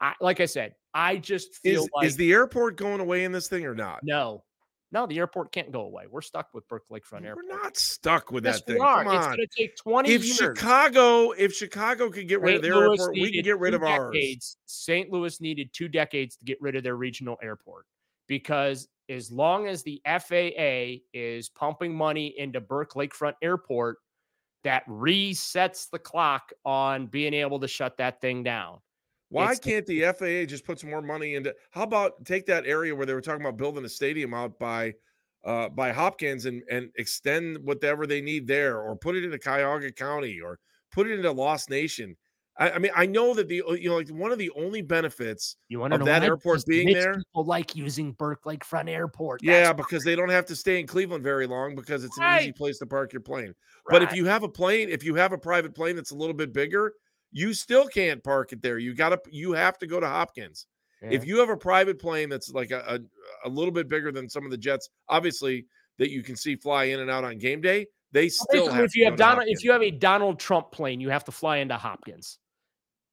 I, 0.00 0.14
like 0.20 0.40
I 0.40 0.46
said, 0.46 0.74
I 0.94 1.16
just 1.16 1.54
feel 1.56 1.82
Is 1.84 1.88
like 1.94 2.06
is 2.06 2.16
the 2.16 2.32
airport 2.32 2.76
going 2.76 3.00
away 3.00 3.24
in 3.24 3.32
this 3.32 3.48
thing 3.48 3.66
or 3.66 3.74
not? 3.74 4.00
no, 4.02 4.44
no, 4.92 5.06
the 5.06 5.18
airport 5.18 5.52
can't 5.52 5.70
go 5.70 5.82
away. 5.82 6.04
We're 6.10 6.20
stuck 6.20 6.48
with 6.52 6.66
Burke 6.66 6.82
Lakefront 6.90 7.24
Airport. 7.24 7.44
We're 7.48 7.56
not 7.62 7.76
stuck 7.76 8.32
with 8.32 8.44
yes, 8.44 8.56
that 8.62 8.72
thing. 8.72 8.80
are. 8.82 9.04
Come 9.04 9.14
It's 9.14 9.24
on. 9.26 9.36
going 9.36 9.46
to 9.48 9.56
take 9.56 9.76
20 9.76 10.10
If 10.10 10.24
years. 10.24 10.36
Chicago, 10.36 11.30
if 11.30 11.52
Chicago 11.54 12.10
could 12.10 12.26
get 12.26 12.40
rid 12.40 12.56
of 12.56 12.62
their 12.62 12.74
Louis 12.74 12.98
airport, 12.98 13.12
we 13.14 13.32
can 13.32 13.44
get 13.44 13.58
rid 13.60 13.74
of 13.74 13.84
ours. 13.84 14.12
decades. 14.12 14.56
St. 14.66 15.08
Louis 15.12 15.40
needed 15.40 15.70
two 15.72 15.86
decades 15.86 16.34
to 16.36 16.44
get 16.44 16.60
rid 16.60 16.74
of 16.74 16.82
their 16.82 16.96
regional 16.96 17.38
airport 17.40 17.86
because 18.26 18.88
as 19.10 19.30
long 19.30 19.66
as 19.66 19.82
the 19.82 20.00
FAA 20.06 21.02
is 21.12 21.48
pumping 21.48 21.94
money 21.94 22.38
into 22.38 22.60
Burke 22.60 22.94
Lakefront 22.94 23.34
Airport, 23.42 23.98
that 24.62 24.86
resets 24.86 25.88
the 25.90 25.98
clock 25.98 26.52
on 26.64 27.06
being 27.06 27.34
able 27.34 27.58
to 27.60 27.68
shut 27.68 27.96
that 27.96 28.20
thing 28.20 28.42
down. 28.42 28.78
Why 29.30 29.44
It's- 29.52 29.60
can't 29.60 29.86
the 29.86 30.04
FAA 30.04 30.44
just 30.44 30.64
put 30.64 30.78
some 30.78 30.90
more 30.90 31.02
money 31.02 31.34
into? 31.34 31.54
How 31.70 31.82
about 31.84 32.24
take 32.24 32.46
that 32.46 32.66
area 32.66 32.94
where 32.94 33.06
they 33.06 33.14
were 33.14 33.20
talking 33.20 33.40
about 33.40 33.56
building 33.56 33.84
a 33.84 33.88
stadium 33.88 34.34
out 34.34 34.58
by, 34.58 34.94
uh, 35.44 35.68
by 35.70 35.92
Hopkins 35.92 36.46
and 36.46 36.62
and 36.70 36.90
extend 36.96 37.58
whatever 37.64 38.06
they 38.06 38.20
need 38.20 38.46
there, 38.46 38.80
or 38.80 38.96
put 38.96 39.16
it 39.16 39.24
into 39.24 39.38
Cuyahoga 39.38 39.92
County, 39.92 40.40
or 40.40 40.58
put 40.92 41.06
it 41.06 41.12
into 41.14 41.30
Lost 41.32 41.70
Nation. 41.70 42.16
I, 42.60 42.72
I 42.72 42.78
mean, 42.78 42.92
I 42.94 43.06
know 43.06 43.32
that 43.34 43.48
the 43.48 43.62
you 43.78 43.88
know 43.88 43.96
like 43.96 44.08
one 44.10 44.30
of 44.30 44.38
the 44.38 44.50
only 44.50 44.82
benefits 44.82 45.56
You 45.68 45.80
want 45.80 45.92
to 45.92 45.94
of 45.96 46.00
know 46.00 46.04
that 46.04 46.22
airport 46.22 46.64
being 46.66 46.92
there. 46.92 47.16
People 47.16 47.44
like 47.44 47.74
using 47.74 48.12
Burke 48.12 48.44
Lakefront 48.44 48.88
Airport. 48.88 49.42
Yeah, 49.42 49.72
because 49.72 50.04
they 50.04 50.14
don't 50.14 50.28
have 50.28 50.44
to 50.46 50.54
stay 50.54 50.78
in 50.78 50.86
Cleveland 50.86 51.24
very 51.24 51.46
long 51.46 51.74
because 51.74 52.04
it's 52.04 52.16
an 52.18 52.38
easy 52.38 52.52
place 52.52 52.78
to 52.78 52.86
park 52.86 53.12
your 53.14 53.22
plane. 53.22 53.54
But 53.88 54.02
if 54.02 54.14
you 54.14 54.26
have 54.26 54.42
a 54.42 54.48
plane, 54.48 54.90
if 54.90 55.02
you 55.02 55.14
have 55.14 55.32
a 55.32 55.38
private 55.38 55.74
plane 55.74 55.96
that's 55.96 56.10
a 56.10 56.16
little 56.16 56.34
bit 56.34 56.52
bigger, 56.52 56.92
you 57.32 57.54
still 57.54 57.86
can't 57.86 58.22
park 58.22 58.52
it 58.52 58.60
there. 58.60 58.78
You 58.78 58.94
got 58.94 59.08
to 59.08 59.20
you 59.30 59.52
have 59.52 59.78
to 59.78 59.86
go 59.86 59.98
to 59.98 60.06
Hopkins. 60.06 60.66
If 61.02 61.26
you 61.26 61.38
have 61.38 61.48
a 61.48 61.56
private 61.56 61.98
plane 61.98 62.28
that's 62.28 62.50
like 62.50 62.72
a, 62.72 63.00
a 63.44 63.48
a 63.48 63.50
little 63.50 63.72
bit 63.72 63.88
bigger 63.88 64.12
than 64.12 64.28
some 64.28 64.44
of 64.44 64.50
the 64.50 64.58
jets, 64.58 64.90
obviously 65.08 65.64
that 65.98 66.10
you 66.10 66.22
can 66.22 66.36
see 66.36 66.56
fly 66.56 66.84
in 66.84 67.00
and 67.00 67.10
out 67.10 67.24
on 67.24 67.38
game 67.38 67.62
day, 67.62 67.86
they 68.12 68.28
still 68.28 68.68
if 68.74 68.94
you 68.94 69.06
have 69.06 69.16
Donald, 69.16 69.46
if 69.48 69.64
you 69.64 69.72
have 69.72 69.82
a 69.82 69.90
Donald 69.90 70.38
Trump 70.38 70.72
plane, 70.72 71.00
you 71.00 71.08
have 71.08 71.24
to 71.24 71.32
fly 71.32 71.56
into 71.58 71.76
Hopkins. 71.78 72.38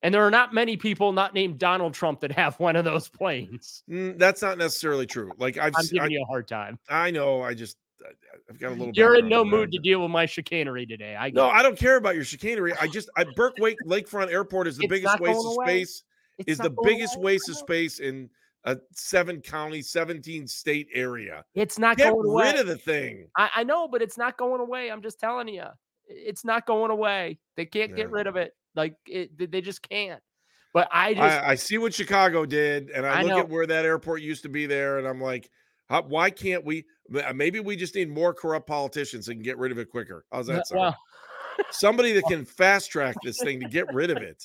And 0.03 0.13
there 0.13 0.23
are 0.23 0.31
not 0.31 0.53
many 0.53 0.77
people 0.77 1.11
not 1.11 1.33
named 1.33 1.57
Donald 1.57 1.93
Trump 1.93 2.19
that 2.21 2.31
have 2.31 2.59
one 2.59 2.75
of 2.75 2.85
those 2.85 3.09
planes. 3.09 3.83
Mm, 3.89 4.17
that's 4.19 4.41
not 4.41 4.57
necessarily 4.57 5.05
true. 5.05 5.31
Like 5.37 5.57
I've 5.57 5.73
I'm 5.75 5.85
giving 5.85 6.01
I, 6.01 6.07
you 6.07 6.21
a 6.21 6.25
hard 6.25 6.47
time. 6.47 6.77
I 6.87 7.11
know, 7.11 7.41
I 7.41 7.53
just 7.53 7.77
I've 8.49 8.59
got 8.59 8.69
a 8.69 8.75
little. 8.75 8.91
You're 8.93 9.17
in 9.17 9.27
no 9.27 9.43
mood 9.43 9.71
to 9.71 9.79
deal 9.79 10.01
with 10.01 10.11
my 10.11 10.25
chicanery 10.25 10.85
today. 10.85 11.15
I 11.15 11.29
No, 11.31 11.47
it. 11.47 11.51
I 11.51 11.63
don't 11.63 11.77
care 11.77 11.97
about 11.97 12.15
your 12.15 12.23
chicanery. 12.23 12.73
I 12.79 12.87
just 12.87 13.09
I 13.17 13.25
Burke 13.35 13.55
Wake 13.59 13.77
Lakefront 13.85 14.31
Airport 14.31 14.67
is 14.67 14.77
the 14.77 14.83
It's 14.83 14.91
biggest 14.91 15.19
waste 15.19 15.45
of 15.45 15.53
space. 15.63 16.03
It's 16.37 16.51
is 16.51 16.57
the 16.59 16.75
biggest 16.83 17.15
away. 17.15 17.23
waste 17.33 17.49
of 17.49 17.57
space 17.57 17.99
in 17.99 18.29
a 18.63 18.77
seven 18.91 19.41
county, 19.41 19.81
17 19.81 20.47
state 20.47 20.87
area. 20.93 21.43
It's 21.55 21.79
not 21.79 21.97
Get 21.97 22.11
going 22.11 22.27
away. 22.27 22.51
rid 22.51 22.59
of 22.59 22.67
the 22.67 22.77
thing. 22.77 23.27
I, 23.35 23.49
I 23.57 23.63
know, 23.63 23.87
but 23.87 24.01
it's 24.01 24.17
not 24.17 24.37
going 24.37 24.61
away. 24.61 24.91
I'm 24.91 25.01
just 25.01 25.19
telling 25.19 25.47
you, 25.47 25.65
it's 26.07 26.45
not 26.45 26.65
going 26.67 26.91
away. 26.91 27.39
They 27.55 27.65
can't 27.65 27.95
get 27.95 28.11
rid 28.11 28.27
of 28.27 28.35
it. 28.35 28.53
Like 28.77 28.95
it, 29.07 29.51
they- 29.51 29.61
just 29.61 29.81
can't. 29.87 30.21
But 30.73 30.87
I 30.91 31.13
just 31.15 31.23
I, 31.23 31.49
I 31.51 31.55
see 31.55 31.77
what 31.79 31.93
Chicago 31.93 32.45
did, 32.45 32.91
and 32.91 33.05
I, 33.05 33.19
I 33.19 33.21
look 33.23 33.31
know. 33.31 33.39
at 33.39 33.49
where 33.49 33.65
that 33.65 33.83
airport 33.83 34.21
used 34.21 34.43
to 34.43 34.49
be 34.49 34.67
there, 34.67 34.99
and 34.99 35.07
I'm 35.07 35.19
like, 35.19 35.49
how, 35.89 36.03
why 36.03 36.29
can't 36.29 36.63
we? 36.63 36.85
Uh, 37.13 37.33
maybe 37.33 37.59
we 37.59 37.75
just 37.75 37.95
need 37.95 38.09
more 38.09 38.33
corrupt 38.33 38.67
politicians 38.67 39.27
and 39.29 39.43
get 39.43 39.57
rid 39.57 39.71
of 39.71 39.79
it 39.79 39.89
quicker. 39.89 40.23
How's 40.31 40.47
that 40.47 40.67
sound? 40.67 40.79
well, 40.79 40.97
Somebody 41.71 42.11
that 42.13 42.23
can 42.27 42.45
fast 42.45 42.91
track 42.91 43.15
this 43.23 43.39
thing 43.41 43.59
to 43.61 43.67
get 43.67 43.91
rid 43.93 44.11
of 44.11 44.17
it. 44.17 44.43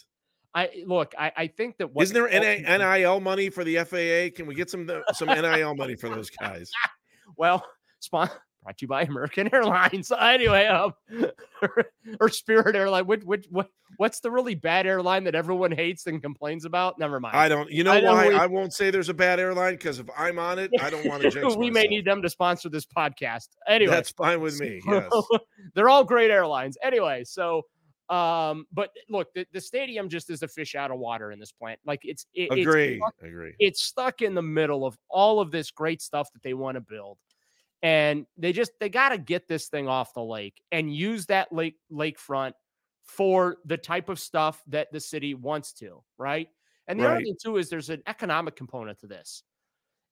I 0.55 0.71
look. 0.87 1.15
I, 1.19 1.33
I 1.37 1.47
think 1.49 1.77
that 1.79 1.93
what 1.93 2.05
Isn't 2.05 2.15
there 2.15 2.29
NA 2.29 2.77
NIL 2.79 3.21
money 3.21 3.51
for 3.51 3.65
the 3.65 3.77
FAA? 3.85 4.35
Can 4.35 4.47
we 4.47 4.55
get 4.55 4.71
some 4.71 4.91
some 5.13 5.29
NIL 5.29 5.75
money 5.75 5.97
for 5.97 6.09
those 6.09 6.31
guys? 6.31 6.71
Well, 7.37 7.65
spon- 8.01 8.31
brought 8.63 8.79
to 8.79 8.83
you 8.85 8.89
by 8.89 9.03
American 9.09 9.53
Airlines. 9.53 10.11
Anyway, 10.23 10.67
um, 10.67 10.95
or 12.21 12.29
Spirit 12.29 12.75
Airline. 12.77 13.07
Which, 13.07 13.23
which, 13.25 13.47
what, 13.51 13.69
what's 13.97 14.21
the 14.21 14.31
really 14.31 14.55
bad 14.55 14.87
airline 14.87 15.25
that 15.25 15.35
everyone 15.35 15.73
hates 15.73 16.07
and 16.07 16.23
complains 16.23 16.65
about? 16.65 16.99
Never 16.99 17.21
mind. 17.21 17.37
I 17.37 17.49
don't. 17.49 17.71
You 17.71 17.85
know 17.85 17.93
I 17.93 18.01
why 18.03 18.29
we- 18.29 18.35
I 18.35 18.47
won't 18.47 18.73
say 18.73 18.91
there's 18.91 19.09
a 19.09 19.15
bad 19.15 19.41
airline 19.41 19.75
because 19.75 19.99
if 19.99 20.09
I'm 20.17 20.39
on 20.39 20.59
it, 20.59 20.71
I 20.81 20.91
don't 20.91 21.07
want 21.07 21.23
to 21.23 21.55
we 21.57 21.71
may 21.71 21.85
need 21.85 22.05
them 22.05 22.23
to 22.23 22.31
sponsor 22.31 22.69
this 22.69 22.87
podcast. 22.87 23.49
Anyway, 23.69 23.93
That's 23.93 24.11
fine 24.11 24.41
with 24.41 24.61
me. 24.61 24.81
Yes. 24.87 25.11
they're 25.75 25.89
all 25.89 26.05
great 26.05 26.31
airlines. 26.31 26.77
Anyway, 26.83 27.25
so 27.25 27.63
um, 28.09 28.67
but 28.73 28.91
look, 29.09 29.33
the, 29.35 29.47
the 29.53 29.61
stadium 29.61 30.09
just 30.09 30.29
is 30.31 30.43
a 30.43 30.49
fish 30.49 30.75
out 30.75 30.91
of 30.91 30.99
water 30.99 31.33
in 31.33 31.39
this 31.41 31.53
plant. 31.53 31.81
Like 31.87 32.01
it's 32.05 32.27
it, 32.35 32.49
it's 32.53 32.61
Agree. 32.67 32.99
stuck- 32.99 33.15
Agree. 33.23 33.55
it's 33.59 33.83
stuck 33.83 34.23
in 34.23 34.35
the 34.35 34.43
middle 34.43 34.85
of 34.85 34.97
all 35.09 35.41
of 35.41 35.51
this 35.51 35.71
great 35.71 36.03
stuff 36.03 36.31
that 36.33 36.43
they 36.43 36.55
want 36.55 36.77
to 36.77 36.81
build 36.81 37.19
and 37.83 38.27
they 38.37 38.53
just 38.53 38.73
they 38.81 38.89
got 38.89 39.11
to 39.11 39.19
get 39.19 39.49
this 39.49 39.69
thing 39.69 39.89
off 39.89 40.15
the 40.15 40.23
lake 40.23 40.63
and 40.71 40.95
use 40.95 41.27
that 41.27 41.53
lake 41.53 41.77
lakefront 41.91 42.53
for 43.05 43.59
the 43.65 43.77
type 43.77 44.09
of 44.09 44.19
stuff 44.19 44.63
that 44.69 44.93
the 44.93 45.01
city 45.01 45.35
wants 45.35 45.73
to 45.73 46.03
right 46.19 46.49
and 46.89 46.99
the 46.99 47.09
other 47.09 47.21
thing 47.21 47.37
too 47.43 47.57
is 47.57 47.69
there's 47.69 47.91
an 47.91 48.03
economic 48.07 48.57
component 48.57 48.99
to 48.99 49.07
this 49.07 49.43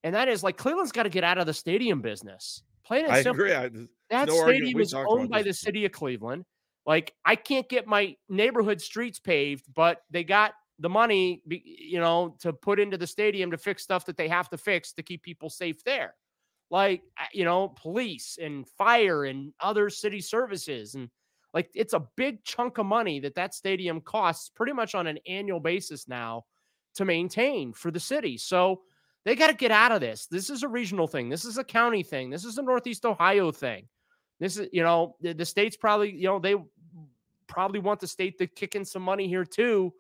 and 0.03 0.15
that 0.15 0.29
is 0.29 0.43
like 0.43 0.57
cleveland's 0.57 0.93
got 0.93 1.05
to 1.05 1.09
get 1.09 1.25
out 1.25 1.39
of 1.39 1.47
the 1.47 1.55
stadium 1.55 2.01
business 2.01 2.63
plain 2.85 3.05
and 3.05 3.13
I 3.13 3.23
simple 3.23 3.45
agree. 3.45 3.55
I, 3.55 3.71
that 4.11 4.29
no 4.29 4.43
stadium 4.43 4.81
is 4.81 4.93
owned 4.93 5.31
by 5.31 5.43
this 5.43 5.61
the 5.61 5.67
city 5.67 5.85
of 5.85 5.93
Cleveland. 5.93 6.45
Like 6.87 7.15
I 7.25 7.37
can't 7.37 7.69
get 7.69 7.87
my 7.87 8.17
neighborhood 8.29 8.81
streets 8.81 9.19
paved, 9.19 9.67
but 9.75 10.03
they 10.11 10.25
got 10.25 10.55
the 10.79 10.89
money, 10.89 11.43
you 11.47 12.01
know, 12.01 12.37
to 12.41 12.53
put 12.53 12.81
into 12.81 12.97
the 12.97 13.07
stadium 13.07 13.51
to 13.51 13.59
fix 13.59 13.83
stuff 13.83 14.07
that 14.07 14.17
they 14.17 14.29
have 14.29 14.49
to 14.51 14.59
fix 14.59 14.93
to 14.95 15.03
keep 15.03 15.23
people 15.23 15.51
safe 15.51 15.85
there. 15.85 16.15
Like 16.71 17.03
you 17.33 17.45
know, 17.45 17.69
police 17.69 18.39
and 18.41 18.67
fire 18.67 19.25
and 19.25 19.53
other 19.61 19.91
city 19.91 20.21
services 20.21 20.95
and 20.95 21.11
like 21.53 21.71
it's 21.75 21.95
a 21.95 22.07
big 22.17 22.45
chunk 22.45 22.79
of 22.79 22.87
money 22.87 23.21
that 23.21 23.35
that 23.35 23.55
stadium 23.55 24.01
costs 24.01 24.51
pretty 24.51 24.73
much 24.73 24.95
on 24.95 25.07
an 25.07 25.19
annual 25.27 25.61
basis 25.61 26.07
now 26.07 26.45
to 26.95 27.05
maintain 27.05 27.73
for 27.73 27.91
the 27.91 28.01
city. 28.01 28.39
So 28.39 28.83
they 29.25 29.35
got 29.35 29.49
to 29.49 29.55
get 29.55 29.71
out 29.71 29.93
of 29.93 30.01
this. 30.01 30.27
This 30.27 30.49
is 30.49 30.63
a 30.63 30.69
regional 30.69 31.07
thing. 31.07 31.29
This 31.29 31.45
is 31.45 31.59
a 31.59 31.65
county 31.65 32.03
thing. 32.03 32.31
This 32.31 32.45
is 32.45 32.59
a 32.59 32.63
Northeast 32.63 33.05
Ohio 33.05 33.53
thing. 33.53 33.87
This 34.39 34.57
is, 34.57 34.69
you 34.73 34.83
know, 34.83 35.17
the, 35.21 35.35
the 35.35 35.45
state's 35.45 35.77
probably, 35.77 36.11
you 36.11 36.25
know, 36.25 36.39
they 36.39 36.55
probably 37.47 37.81
want 37.81 38.01
the 38.01 38.07
state 38.07 38.39
to 38.39 38.47
kick 38.47 38.75
in 38.75 38.85
some 38.85 39.03
money 39.03 39.29
here 39.29 39.45
too. 39.45 39.93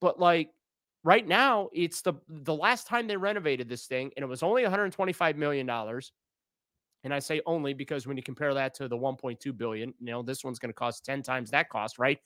But 0.00 0.20
like 0.20 0.50
right 1.04 1.26
now, 1.26 1.70
it's 1.72 2.02
the 2.02 2.14
the 2.28 2.54
last 2.54 2.86
time 2.86 3.06
they 3.06 3.16
renovated 3.16 3.68
this 3.68 3.86
thing, 3.86 4.10
and 4.16 4.24
it 4.24 4.28
was 4.28 4.42
only 4.42 4.62
125 4.62 5.36
million 5.36 5.66
dollars. 5.66 6.12
And 7.04 7.12
I 7.12 7.18
say 7.18 7.42
only 7.46 7.74
because 7.74 8.06
when 8.06 8.16
you 8.16 8.22
compare 8.22 8.54
that 8.54 8.74
to 8.76 8.88
the 8.88 8.96
1.2 8.96 9.56
billion, 9.56 9.92
you 10.00 10.06
know, 10.06 10.22
this 10.22 10.42
one's 10.42 10.58
going 10.58 10.70
to 10.70 10.74
cost 10.74 11.04
10 11.04 11.22
times 11.22 11.50
that 11.50 11.68
cost, 11.68 11.98
right? 11.98 12.18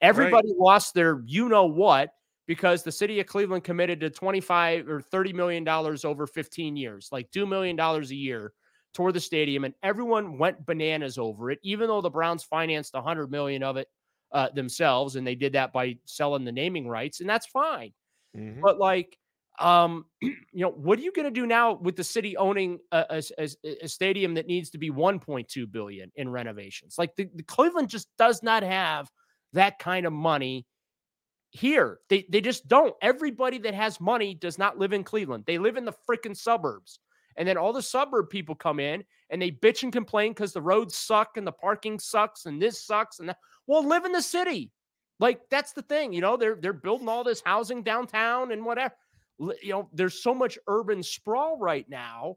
Everybody 0.00 0.52
lost 0.58 0.94
their 0.94 1.22
you 1.26 1.48
know 1.48 1.66
what 1.66 2.14
because 2.46 2.82
the 2.82 2.92
city 2.92 3.20
of 3.20 3.26
Cleveland 3.26 3.64
committed 3.64 4.00
to 4.00 4.10
25 4.10 4.88
or 4.88 5.00
30 5.02 5.32
million 5.34 5.64
dollars 5.64 6.04
over 6.04 6.26
15 6.26 6.76
years, 6.76 7.08
like 7.12 7.30
2 7.30 7.46
million 7.46 7.76
dollars 7.76 8.10
a 8.10 8.16
year 8.16 8.52
toward 8.94 9.14
the 9.14 9.20
stadium 9.20 9.64
and 9.64 9.74
everyone 9.82 10.36
went 10.38 10.66
bananas 10.66 11.16
over 11.16 11.50
it 11.50 11.58
even 11.62 11.88
though 11.88 12.02
the 12.02 12.10
Browns 12.10 12.42
financed 12.44 12.92
100 12.94 13.30
million 13.30 13.62
of 13.62 13.76
it 13.78 13.88
uh, 14.32 14.50
themselves 14.50 15.16
and 15.16 15.26
they 15.26 15.34
did 15.34 15.54
that 15.54 15.72
by 15.72 15.96
selling 16.04 16.44
the 16.44 16.52
naming 16.52 16.86
rights 16.88 17.20
and 17.20 17.28
that's 17.28 17.46
fine. 17.46 17.92
Mhm. 18.36 18.60
But 18.60 18.78
like 18.78 19.16
um 19.58 20.06
you 20.22 20.34
know 20.54 20.70
what 20.70 20.98
are 20.98 21.02
you 21.02 21.12
going 21.12 21.26
to 21.26 21.30
do 21.30 21.46
now 21.46 21.74
with 21.74 21.96
the 21.96 22.04
city 22.04 22.36
owning 22.36 22.78
a 22.90 23.22
stadium 23.86 24.34
that 24.34 24.46
needs 24.46 24.70
to 24.70 24.78
be 24.78 24.90
1.2 24.90 25.70
billion 25.70 26.10
in 26.16 26.28
renovations? 26.30 26.96
Like 26.98 27.14
the, 27.16 27.28
the 27.34 27.42
cleveland 27.42 27.88
just 27.88 28.08
does 28.18 28.42
not 28.42 28.62
have 28.62 29.10
that 29.52 29.78
kind 29.78 30.06
of 30.06 30.12
money 30.12 30.66
here. 31.50 32.00
They, 32.08 32.26
they 32.30 32.40
just 32.40 32.68
don't. 32.68 32.94
Everybody 33.02 33.58
that 33.58 33.74
has 33.74 34.00
money 34.00 34.34
does 34.34 34.58
not 34.58 34.78
live 34.78 34.92
in 34.92 35.04
cleveland. 35.04 35.44
They 35.46 35.58
live 35.58 35.76
in 35.76 35.84
the 35.84 35.94
freaking 36.08 36.36
suburbs. 36.36 36.98
And 37.36 37.48
then 37.48 37.56
all 37.56 37.72
the 37.72 37.82
suburb 37.82 38.30
people 38.30 38.54
come 38.54 38.80
in 38.80 39.04
and 39.30 39.40
they 39.40 39.50
bitch 39.50 39.82
and 39.82 39.92
complain 39.92 40.32
because 40.32 40.52
the 40.52 40.62
roads 40.62 40.96
suck 40.96 41.36
and 41.36 41.46
the 41.46 41.52
parking 41.52 41.98
sucks 41.98 42.46
and 42.46 42.60
this 42.60 42.84
sucks 42.84 43.20
and 43.20 43.28
that. 43.28 43.38
Well 43.66 43.86
live 43.86 44.04
in 44.04 44.12
the 44.12 44.22
city 44.22 44.70
like 45.20 45.40
that's 45.50 45.72
the 45.72 45.82
thing 45.82 46.12
you 46.12 46.20
know 46.20 46.36
they're 46.36 46.56
they're 46.56 46.72
building 46.72 47.08
all 47.08 47.24
this 47.24 47.42
housing 47.44 47.82
downtown 47.82 48.52
and 48.52 48.64
whatever 48.64 48.94
you 49.62 49.70
know 49.72 49.88
there's 49.92 50.22
so 50.22 50.34
much 50.34 50.58
urban 50.66 51.02
sprawl 51.02 51.58
right 51.58 51.88
now 51.88 52.36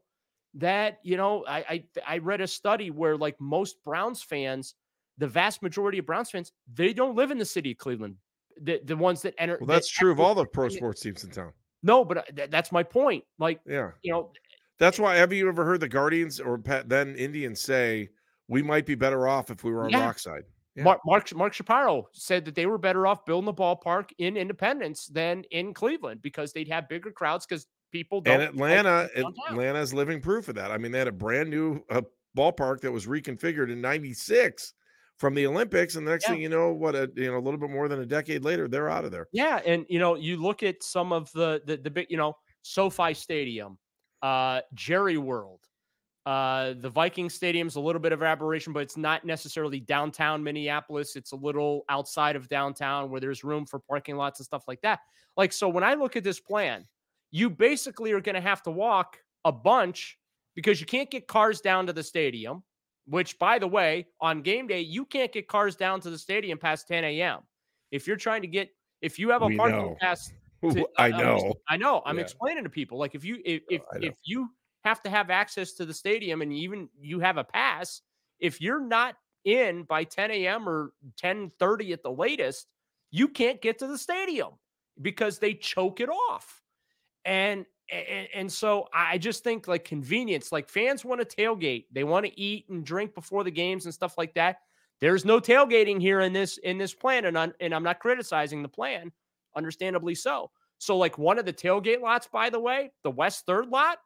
that 0.54 0.98
you 1.02 1.16
know 1.16 1.44
I, 1.46 1.58
I 1.58 1.84
i 2.06 2.18
read 2.18 2.40
a 2.40 2.46
study 2.46 2.90
where 2.90 3.16
like 3.16 3.40
most 3.40 3.82
browns 3.84 4.22
fans 4.22 4.74
the 5.18 5.26
vast 5.28 5.62
majority 5.62 5.98
of 5.98 6.06
browns 6.06 6.30
fans 6.30 6.52
they 6.72 6.92
don't 6.92 7.14
live 7.16 7.30
in 7.30 7.38
the 7.38 7.44
city 7.44 7.72
of 7.72 7.78
cleveland 7.78 8.16
the, 8.62 8.80
the 8.84 8.96
ones 8.96 9.20
that 9.22 9.34
enter 9.38 9.58
Well, 9.60 9.66
that 9.66 9.74
that's 9.74 9.88
true 9.90 10.10
of 10.10 10.18
all 10.20 10.34
the 10.34 10.46
pro 10.46 10.68
sports 10.70 11.02
teams 11.02 11.24
in 11.24 11.30
town. 11.30 11.52
no 11.82 12.04
but 12.04 12.16
uh, 12.18 12.22
th- 12.34 12.50
that's 12.50 12.72
my 12.72 12.82
point 12.82 13.22
like 13.38 13.60
Yeah. 13.66 13.90
you 14.02 14.12
know 14.12 14.30
That's 14.78 14.98
why. 14.98 15.16
Have 15.16 15.32
you 15.32 15.48
ever 15.48 15.64
heard 15.64 15.80
the 15.80 15.88
Guardians 15.88 16.38
or 16.38 16.58
Pat, 16.58 16.86
then 16.88 17.16
Indians 17.16 17.60
say 17.62 18.10
we 18.48 18.62
might 18.62 18.84
be 18.84 18.94
better 18.94 19.26
off 19.26 19.50
if 19.50 19.64
we 19.64 19.72
were 19.72 19.84
on 19.84 19.90
Yeah. 19.90 20.06
Rockside? 20.06 20.42
Yeah. 20.76 20.84
Mark, 20.84 21.00
Mark 21.06 21.34
Mark 21.34 21.54
Shapiro 21.54 22.06
said 22.12 22.44
that 22.44 22.54
they 22.54 22.66
were 22.66 22.78
better 22.78 23.06
off 23.06 23.24
building 23.24 23.46
the 23.46 23.54
ballpark 23.54 24.10
in 24.18 24.36
Independence 24.36 25.06
than 25.06 25.42
in 25.50 25.72
Cleveland 25.72 26.20
because 26.22 26.52
they'd 26.52 26.68
have 26.68 26.88
bigger 26.88 27.10
crowds 27.10 27.46
because 27.46 27.66
people 27.92 28.22
and 28.26 28.42
Atlanta 28.42 29.08
Atlanta 29.16 29.80
is 29.80 29.94
living 29.94 30.20
proof 30.20 30.48
of 30.48 30.54
that. 30.56 30.70
I 30.70 30.78
mean, 30.78 30.92
they 30.92 30.98
had 30.98 31.08
a 31.08 31.12
brand 31.12 31.48
new 31.48 31.82
uh, 31.90 32.02
ballpark 32.36 32.80
that 32.82 32.92
was 32.92 33.06
reconfigured 33.06 33.72
in 33.72 33.80
'96 33.80 34.74
from 35.18 35.34
the 35.34 35.46
Olympics, 35.46 35.96
and 35.96 36.06
the 36.06 36.10
next 36.10 36.26
yeah. 36.26 36.34
thing 36.34 36.42
you 36.42 36.50
know, 36.50 36.72
what 36.72 36.94
a 36.94 37.10
you 37.14 37.30
know 37.30 37.38
a 37.38 37.40
little 37.40 37.58
bit 37.58 37.70
more 37.70 37.88
than 37.88 38.00
a 38.00 38.06
decade 38.06 38.44
later, 38.44 38.68
they're 38.68 38.90
out 38.90 39.04
of 39.04 39.10
there. 39.10 39.28
Yeah, 39.32 39.60
and 39.64 39.86
you 39.88 39.98
know, 39.98 40.14
you 40.14 40.36
look 40.36 40.62
at 40.62 40.82
some 40.82 41.12
of 41.12 41.32
the 41.32 41.62
the, 41.64 41.78
the 41.78 41.90
big, 41.90 42.06
you 42.10 42.16
know, 42.16 42.36
SoFi 42.62 43.14
Stadium, 43.14 43.78
uh, 44.22 44.60
Jerry 44.74 45.18
World. 45.18 45.60
Uh, 46.26 46.74
the 46.80 46.90
Viking 46.90 47.30
Stadium's 47.30 47.76
a 47.76 47.80
little 47.80 48.00
bit 48.00 48.12
of 48.12 48.20
aberration, 48.20 48.72
but 48.72 48.80
it's 48.80 48.96
not 48.96 49.24
necessarily 49.24 49.78
downtown 49.78 50.42
Minneapolis. 50.42 51.14
It's 51.14 51.30
a 51.30 51.36
little 51.36 51.84
outside 51.88 52.34
of 52.34 52.48
downtown 52.48 53.10
where 53.10 53.20
there's 53.20 53.44
room 53.44 53.64
for 53.64 53.78
parking 53.78 54.16
lots 54.16 54.40
and 54.40 54.44
stuff 54.44 54.64
like 54.66 54.80
that. 54.80 54.98
Like, 55.36 55.52
so 55.52 55.68
when 55.68 55.84
I 55.84 55.94
look 55.94 56.16
at 56.16 56.24
this 56.24 56.40
plan, 56.40 56.84
you 57.30 57.48
basically 57.48 58.10
are 58.10 58.20
going 58.20 58.34
to 58.34 58.40
have 58.40 58.60
to 58.64 58.72
walk 58.72 59.18
a 59.44 59.52
bunch 59.52 60.18
because 60.56 60.80
you 60.80 60.86
can't 60.86 61.08
get 61.08 61.28
cars 61.28 61.60
down 61.60 61.86
to 61.86 61.92
the 61.92 62.02
stadium, 62.02 62.64
which, 63.06 63.38
by 63.38 63.60
the 63.60 63.68
way, 63.68 64.08
on 64.20 64.42
game 64.42 64.66
day, 64.66 64.80
you 64.80 65.04
can't 65.04 65.30
get 65.30 65.46
cars 65.46 65.76
down 65.76 66.00
to 66.00 66.10
the 66.10 66.18
stadium 66.18 66.58
past 66.58 66.88
10 66.88 67.04
a.m. 67.04 67.40
If 67.92 68.08
you're 68.08 68.16
trying 68.16 68.42
to 68.42 68.48
get, 68.48 68.70
if 69.00 69.16
you 69.16 69.30
have 69.30 69.42
a 69.42 69.46
we 69.46 69.56
parking 69.56 69.78
know. 69.78 69.96
pass, 70.00 70.32
to, 70.62 70.88
I 70.98 71.10
know, 71.10 71.54
I 71.68 71.76
know, 71.76 72.02
I'm 72.04 72.16
yeah. 72.16 72.22
explaining 72.22 72.64
to 72.64 72.70
people 72.70 72.98
like 72.98 73.14
if 73.14 73.24
you, 73.24 73.40
if, 73.44 73.62
if, 73.70 73.82
if 74.00 74.14
you 74.24 74.48
have 74.86 75.02
to 75.02 75.10
have 75.10 75.30
access 75.30 75.72
to 75.72 75.84
the 75.84 75.92
stadium 75.92 76.42
and 76.42 76.52
even 76.52 76.88
you 77.00 77.18
have 77.18 77.38
a 77.38 77.44
pass, 77.44 78.02
if 78.38 78.60
you're 78.60 78.80
not 78.80 79.16
in 79.44 79.82
by 79.82 80.04
10 80.04 80.30
a.m. 80.30 80.68
or 80.68 80.92
10:30 81.20 81.92
at 81.92 82.02
the 82.04 82.10
latest, 82.10 82.68
you 83.10 83.26
can't 83.26 83.60
get 83.60 83.80
to 83.80 83.88
the 83.88 83.98
stadium 83.98 84.50
because 85.02 85.38
they 85.38 85.54
choke 85.54 86.00
it 86.00 86.08
off. 86.08 86.62
And, 87.24 87.66
and 87.90 88.28
and 88.32 88.52
so 88.52 88.88
I 88.94 89.18
just 89.18 89.42
think 89.42 89.66
like 89.66 89.84
convenience, 89.84 90.52
like 90.52 90.68
fans 90.68 91.04
want 91.04 91.20
to 91.20 91.36
tailgate, 91.36 91.86
they 91.90 92.04
want 92.04 92.24
to 92.26 92.40
eat 92.40 92.68
and 92.68 92.84
drink 92.84 93.12
before 93.14 93.42
the 93.42 93.50
games 93.50 93.86
and 93.86 93.94
stuff 93.94 94.16
like 94.16 94.34
that. 94.34 94.58
There's 95.00 95.24
no 95.24 95.40
tailgating 95.40 96.00
here 96.00 96.20
in 96.20 96.32
this 96.32 96.58
in 96.58 96.78
this 96.78 96.94
plan, 96.94 97.24
and 97.24 97.36
I'm, 97.36 97.52
and 97.60 97.74
I'm 97.74 97.82
not 97.82 97.98
criticizing 97.98 98.62
the 98.62 98.68
plan, 98.68 99.10
understandably 99.56 100.14
so. 100.14 100.52
So 100.78 100.96
like 100.96 101.18
one 101.18 101.38
of 101.38 101.44
the 101.44 101.52
tailgate 101.52 102.00
lots, 102.00 102.28
by 102.28 102.50
the 102.50 102.60
way, 102.60 102.92
the 103.02 103.10
West 103.10 103.46
Third 103.46 103.68
lot, 103.68 103.98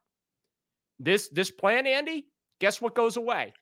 this 1.01 1.29
this 1.29 1.51
plan, 1.51 1.87
Andy, 1.87 2.27
guess 2.59 2.79
what 2.81 2.95
goes 2.95 3.17
away? 3.17 3.53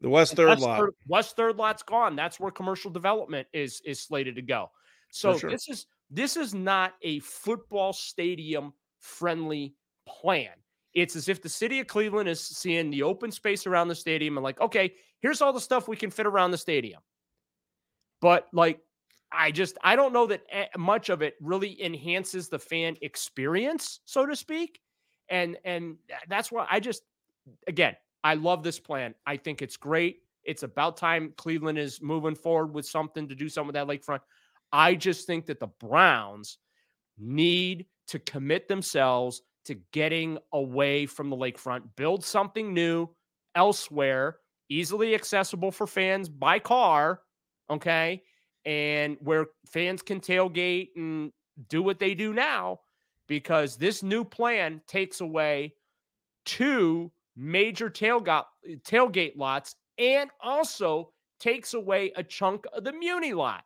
The 0.00 0.10
West 0.10 0.34
Third 0.34 0.48
West 0.48 0.62
lot. 0.62 0.78
Third, 0.78 0.94
West 1.08 1.36
Third 1.36 1.56
lot's 1.56 1.82
gone. 1.82 2.16
That's 2.16 2.38
where 2.38 2.50
commercial 2.50 2.90
development 2.90 3.48
is 3.52 3.80
is 3.84 4.00
slated 4.00 4.36
to 4.36 4.42
go. 4.42 4.70
So 5.10 5.38
sure. 5.38 5.50
this 5.50 5.68
is 5.68 5.86
this 6.10 6.36
is 6.36 6.54
not 6.54 6.94
a 7.02 7.20
football 7.20 7.92
stadium 7.92 8.72
friendly 9.00 9.74
plan. 10.06 10.50
It's 10.94 11.16
as 11.16 11.28
if 11.28 11.42
the 11.42 11.48
city 11.48 11.80
of 11.80 11.86
Cleveland 11.86 12.28
is 12.28 12.40
seeing 12.40 12.90
the 12.90 13.02
open 13.02 13.30
space 13.30 13.66
around 13.66 13.88
the 13.88 13.94
stadium 13.94 14.36
and 14.36 14.44
like, 14.44 14.60
okay, 14.60 14.94
here's 15.20 15.42
all 15.42 15.52
the 15.52 15.60
stuff 15.60 15.88
we 15.88 15.96
can 15.96 16.10
fit 16.10 16.26
around 16.26 16.52
the 16.52 16.58
stadium. 16.58 17.00
But 18.20 18.46
like, 18.52 18.80
I 19.32 19.50
just 19.50 19.76
I 19.82 19.96
don't 19.96 20.12
know 20.12 20.26
that 20.26 20.42
eh, 20.50 20.66
much 20.76 21.08
of 21.08 21.22
it 21.22 21.34
really 21.40 21.82
enhances 21.82 22.48
the 22.48 22.58
fan 22.58 22.96
experience, 23.00 24.00
so 24.04 24.26
to 24.26 24.36
speak. 24.36 24.80
And 25.28 25.56
and 25.64 25.96
that's 26.28 26.52
why 26.52 26.66
I 26.70 26.80
just 26.80 27.02
again, 27.66 27.96
I 28.24 28.34
love 28.34 28.62
this 28.62 28.78
plan. 28.78 29.14
I 29.26 29.36
think 29.36 29.62
it's 29.62 29.76
great. 29.76 30.22
It's 30.44 30.62
about 30.62 30.96
time 30.96 31.32
Cleveland 31.36 31.78
is 31.78 32.00
moving 32.00 32.34
forward 32.34 32.74
with 32.74 32.86
something 32.86 33.28
to 33.28 33.34
do 33.34 33.48
something 33.48 33.68
with 33.68 33.74
that 33.74 33.88
lakefront. 33.88 34.20
I 34.72 34.94
just 34.94 35.26
think 35.26 35.46
that 35.46 35.60
the 35.60 35.68
Browns 35.80 36.58
need 37.18 37.86
to 38.08 38.18
commit 38.18 38.68
themselves 38.68 39.42
to 39.64 39.74
getting 39.92 40.38
away 40.52 41.06
from 41.06 41.30
the 41.30 41.36
lakefront, 41.36 41.82
build 41.96 42.24
something 42.24 42.72
new 42.72 43.08
elsewhere, 43.54 44.36
easily 44.68 45.14
accessible 45.14 45.72
for 45.72 45.86
fans 45.86 46.28
by 46.28 46.58
car, 46.58 47.22
okay? 47.68 48.22
And 48.64 49.16
where 49.20 49.46
fans 49.68 50.02
can 50.02 50.20
tailgate 50.20 50.90
and 50.96 51.32
do 51.68 51.82
what 51.82 51.98
they 51.98 52.14
do 52.14 52.32
now 52.32 52.80
because 53.26 53.76
this 53.76 54.02
new 54.02 54.24
plan 54.24 54.80
takes 54.86 55.20
away 55.20 55.74
two 56.44 57.10
major 57.36 57.90
tailgate 57.90 58.44
tailgate 58.84 59.36
lots 59.36 59.76
and 59.98 60.30
also 60.40 61.10
takes 61.38 61.74
away 61.74 62.12
a 62.16 62.22
chunk 62.22 62.64
of 62.72 62.84
the 62.84 62.92
Muni 62.92 63.32
lot. 63.32 63.64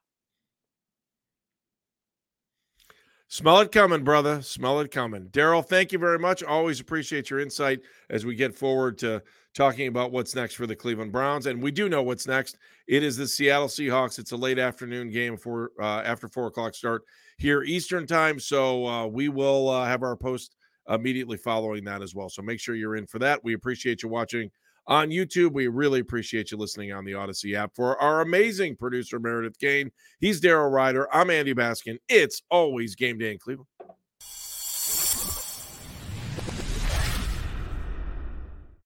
Smell 3.32 3.60
it 3.60 3.70
coming, 3.70 4.02
brother. 4.02 4.42
Smell 4.42 4.80
it 4.80 4.90
coming. 4.90 5.28
Daryl, 5.28 5.64
thank 5.64 5.92
you 5.92 6.00
very 6.00 6.18
much. 6.18 6.42
Always 6.42 6.80
appreciate 6.80 7.30
your 7.30 7.38
insight 7.38 7.78
as 8.10 8.26
we 8.26 8.34
get 8.34 8.56
forward 8.56 8.98
to 8.98 9.22
talking 9.54 9.86
about 9.86 10.10
what's 10.10 10.34
next 10.34 10.54
for 10.56 10.66
the 10.66 10.74
Cleveland 10.74 11.12
Browns. 11.12 11.46
And 11.46 11.62
we 11.62 11.70
do 11.70 11.88
know 11.88 12.02
what's 12.02 12.26
next. 12.26 12.58
It 12.88 13.04
is 13.04 13.16
the 13.16 13.28
Seattle 13.28 13.68
Seahawks. 13.68 14.18
It's 14.18 14.32
a 14.32 14.36
late 14.36 14.58
afternoon 14.58 15.10
game 15.10 15.36
for 15.36 15.70
uh, 15.80 16.02
after 16.04 16.26
four 16.26 16.48
o'clock 16.48 16.74
start 16.74 17.04
here 17.38 17.62
Eastern 17.62 18.04
time. 18.04 18.40
So 18.40 18.84
uh, 18.84 19.06
we 19.06 19.28
will 19.28 19.68
uh, 19.68 19.86
have 19.86 20.02
our 20.02 20.16
post 20.16 20.56
immediately 20.88 21.36
following 21.36 21.84
that 21.84 22.02
as 22.02 22.16
well. 22.16 22.30
So 22.30 22.42
make 22.42 22.58
sure 22.58 22.74
you're 22.74 22.96
in 22.96 23.06
for 23.06 23.20
that. 23.20 23.44
We 23.44 23.54
appreciate 23.54 24.02
you 24.02 24.08
watching 24.08 24.50
on 24.86 25.10
YouTube. 25.10 25.52
We 25.52 25.68
really 25.68 26.00
appreciate 26.00 26.50
you 26.50 26.56
listening 26.56 26.92
on 26.92 27.04
the 27.04 27.12
Audacy 27.12 27.54
app. 27.54 27.74
For 27.74 28.00
our 28.00 28.20
amazing 28.20 28.76
producer, 28.76 29.18
Meredith 29.18 29.58
Kane, 29.58 29.90
he's 30.20 30.40
Daryl 30.40 30.70
Ryder. 30.70 31.08
I'm 31.14 31.30
Andy 31.30 31.54
Baskin. 31.54 31.98
It's 32.08 32.42
always 32.50 32.94
game 32.94 33.18
day 33.18 33.32
in 33.32 33.38
Cleveland. 33.38 33.68